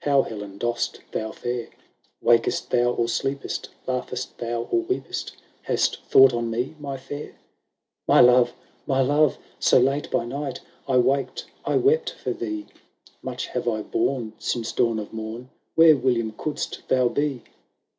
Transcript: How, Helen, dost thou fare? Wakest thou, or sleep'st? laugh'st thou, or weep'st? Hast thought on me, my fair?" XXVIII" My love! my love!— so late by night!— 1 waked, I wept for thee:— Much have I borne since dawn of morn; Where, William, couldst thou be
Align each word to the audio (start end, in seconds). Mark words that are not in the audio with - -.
How, 0.00 0.22
Helen, 0.22 0.56
dost 0.56 1.02
thou 1.12 1.32
fare? 1.32 1.68
Wakest 2.22 2.70
thou, 2.70 2.94
or 2.94 3.04
sleep'st? 3.06 3.68
laugh'st 3.86 4.34
thou, 4.38 4.62
or 4.70 4.80
weep'st? 4.80 5.32
Hast 5.64 6.00
thought 6.04 6.32
on 6.32 6.48
me, 6.50 6.74
my 6.80 6.96
fair?" 6.96 7.26
XXVIII" 7.28 7.34
My 8.08 8.20
love! 8.22 8.54
my 8.86 9.02
love!— 9.02 9.36
so 9.68 9.78
late 9.78 10.10
by 10.10 10.24
night!— 10.24 10.60
1 10.86 11.04
waked, 11.04 11.44
I 11.66 11.76
wept 11.76 12.12
for 12.14 12.32
thee:— 12.32 12.64
Much 13.22 13.48
have 13.48 13.68
I 13.68 13.82
borne 13.82 14.32
since 14.38 14.72
dawn 14.72 14.98
of 14.98 15.12
morn; 15.12 15.50
Where, 15.74 15.98
William, 15.98 16.32
couldst 16.32 16.88
thou 16.88 17.08
be 17.10 17.42